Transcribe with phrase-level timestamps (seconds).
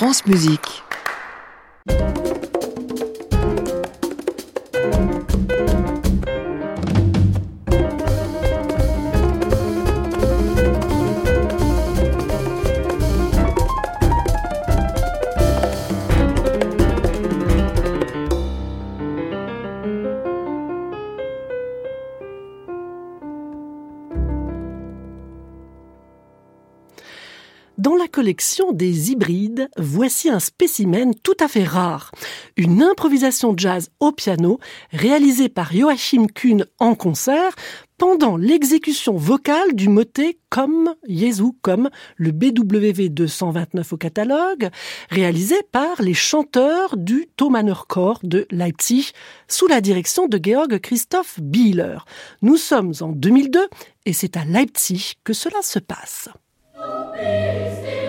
[0.00, 0.82] France Musique.
[27.80, 32.12] Dans la collection des hybrides, voici un spécimen tout à fait rare.
[32.58, 34.60] Une improvisation jazz au piano
[34.92, 37.54] réalisée par Joachim Kuhn en concert
[37.96, 44.68] pendant l'exécution vocale du motet comme Jésus, comme le BWV 229 au catalogue,
[45.08, 49.12] réalisé par les chanteurs du Thomaner Chor de Leipzig
[49.48, 51.96] sous la direction de Georg Christoph Bieler.
[52.42, 53.58] Nous sommes en 2002
[54.04, 56.28] et c'est à Leipzig que cela se passe.
[57.20, 57.99] Please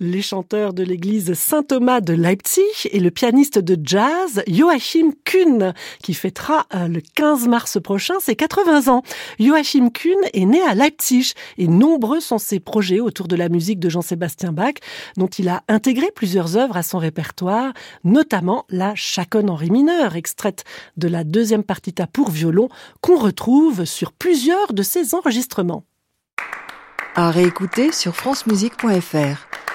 [0.00, 5.72] les chanteurs de l'église Saint-Thomas de Leipzig et le pianiste de jazz Joachim Kuhn,
[6.02, 9.02] qui fêtera euh, le 15 mars prochain ses 80 ans.
[9.38, 13.80] Joachim Kuhn est né à Leipzig et nombreux sont ses projets autour de la musique
[13.80, 14.74] de Jean-Sébastien Bach,
[15.16, 17.72] dont il a intégré plusieurs œuvres à son répertoire,
[18.04, 20.64] notamment la Chaconne en ré mineur, extraite
[20.96, 22.68] de la deuxième partita pour violon,
[23.00, 25.84] qu'on retrouve sur plusieurs de ses enregistrements.
[27.14, 29.65] À réécouter sur francemusique.fr.